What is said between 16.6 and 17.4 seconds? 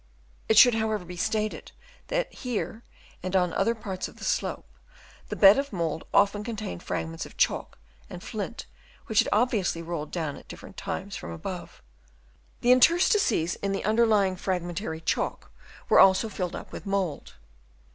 with mould.